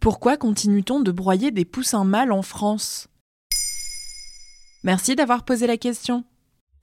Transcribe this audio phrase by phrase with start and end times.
[0.00, 3.08] Pourquoi continue-t-on de broyer des poussins mâles en France?
[4.82, 6.24] Merci d'avoir posé la question.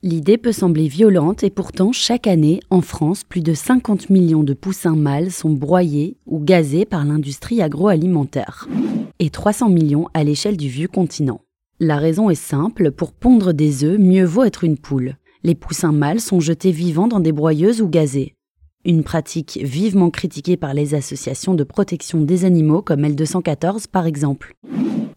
[0.04, 4.54] L'idée peut sembler violente et pourtant chaque année, en France, plus de 50 millions de
[4.54, 8.68] poussins mâles sont broyés ou gazés par l'industrie agroalimentaire.
[9.18, 11.42] Et 300 millions à l'échelle du vieux continent.
[11.80, 15.16] La raison est simple, pour pondre des œufs, mieux vaut être une poule.
[15.42, 18.36] Les poussins mâles sont jetés vivants dans des broyeuses ou gazés.
[18.88, 24.54] Une pratique vivement critiquée par les associations de protection des animaux comme L214 par exemple.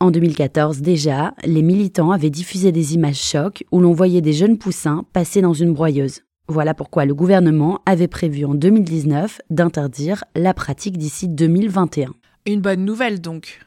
[0.01, 4.59] En 2014 déjà, les militants avaient diffusé des images chocs où l'on voyait des jeunes
[4.59, 6.23] poussins passer dans une broyeuse.
[6.49, 12.13] Voilà pourquoi le gouvernement avait prévu en 2019 d'interdire la pratique d'ici 2021.
[12.47, 13.61] Une bonne nouvelle donc.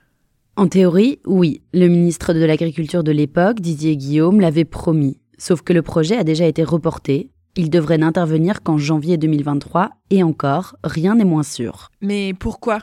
[0.58, 5.18] En théorie, oui, le ministre de l'Agriculture de l'époque, Didier Guillaume, l'avait promis.
[5.38, 7.30] Sauf que le projet a déjà été reporté.
[7.56, 11.92] Il devrait n'intervenir qu'en janvier 2023, et encore, rien n'est moins sûr.
[12.02, 12.80] Mais pourquoi?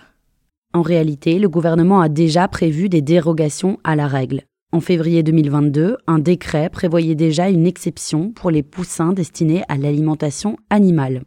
[0.72, 4.42] En réalité, le gouvernement a déjà prévu des dérogations à la règle.
[4.72, 10.56] En février 2022, un décret prévoyait déjà une exception pour les poussins destinés à l'alimentation
[10.70, 11.24] animale.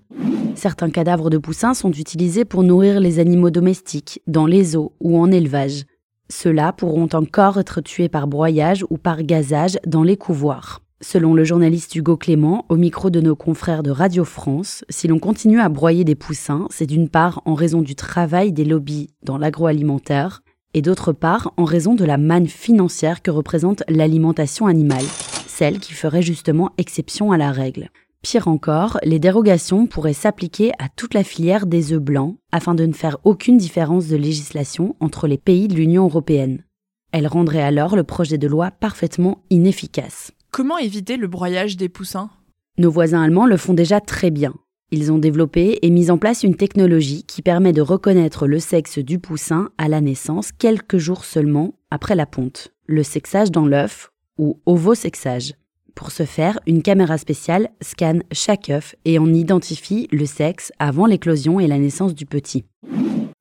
[0.56, 5.20] Certains cadavres de poussins sont utilisés pour nourrir les animaux domestiques, dans les eaux ou
[5.20, 5.84] en élevage.
[6.30, 10.80] Ceux-là pourront encore être tués par broyage ou par gazage dans les couvoirs.
[11.04, 15.20] Selon le journaliste Hugo Clément, au micro de nos confrères de Radio France, si l'on
[15.20, 19.38] continue à broyer des poussins, c'est d'une part en raison du travail des lobbies dans
[19.38, 20.44] l'agroalimentaire,
[20.74, 25.04] et d'autre part en raison de la manne financière que représente l'alimentation animale,
[25.46, 27.90] celle qui ferait justement exception à la règle.
[28.22, 32.86] Pire encore, les dérogations pourraient s'appliquer à toute la filière des œufs blancs afin de
[32.86, 36.64] ne faire aucune différence de législation entre les pays de l'Union européenne.
[37.12, 40.32] Elles rendraient alors le projet de loi parfaitement inefficace.
[40.54, 42.30] Comment éviter le broyage des poussins?
[42.78, 44.54] Nos voisins allemands le font déjà très bien.
[44.92, 49.00] Ils ont développé et mis en place une technologie qui permet de reconnaître le sexe
[49.00, 54.12] du poussin à la naissance quelques jours seulement après la ponte, le sexage dans l'œuf
[54.38, 55.56] ou ovosexage.
[55.96, 61.08] Pour ce faire, une caméra spéciale scanne chaque œuf et en identifie le sexe avant
[61.08, 62.64] l'éclosion et la naissance du petit.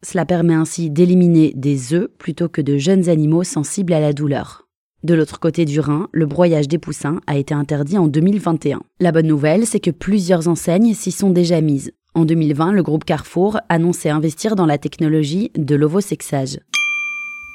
[0.02, 4.61] Cela permet ainsi d'éliminer des œufs plutôt que de jeunes animaux sensibles à la douleur.
[5.02, 8.82] De l'autre côté du Rhin, le broyage des poussins a été interdit en 2021.
[9.00, 11.90] La bonne nouvelle, c'est que plusieurs enseignes s'y sont déjà mises.
[12.14, 16.60] En 2020, le groupe Carrefour annonçait investir dans la technologie de l'ovosexage.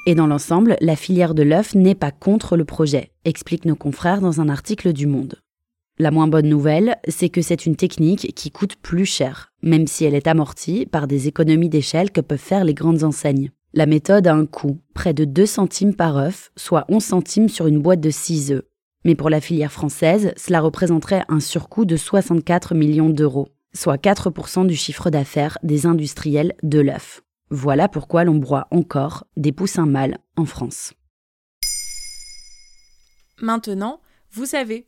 [0.04, 4.20] Et dans l'ensemble, la filière de l'œuf n'est pas contre le projet, expliquent nos confrères
[4.20, 5.36] dans un article du Monde.
[5.98, 10.04] La moins bonne nouvelle, c'est que c'est une technique qui coûte plus cher, même si
[10.04, 13.50] elle est amortie par des économies d'échelle que peuvent faire les grandes enseignes.
[13.74, 17.66] La méthode a un coût, près de 2 centimes par œuf, soit 11 centimes sur
[17.66, 18.64] une boîte de 6 œufs.
[19.04, 24.66] Mais pour la filière française, cela représenterait un surcoût de 64 millions d'euros, soit 4%
[24.66, 27.22] du chiffre d'affaires des industriels de l'œuf.
[27.50, 30.94] Voilà pourquoi l'on broie encore des poussins mâles en France.
[33.40, 34.00] Maintenant,
[34.32, 34.87] vous savez,